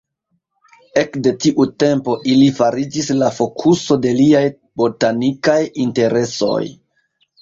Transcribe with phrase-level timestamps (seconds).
[1.01, 4.43] Ekde tiu tempo ili fariĝis la fokuso de liaj
[4.83, 6.63] botanikaj interesoj.